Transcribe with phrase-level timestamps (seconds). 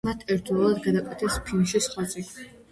[0.07, 2.29] მათ ერთდროულად გადაკვეთეს ფინიშის ხაზი.